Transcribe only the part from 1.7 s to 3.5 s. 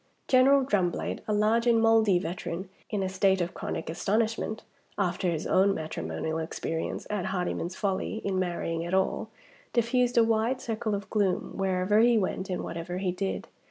mouldy veteran, in a state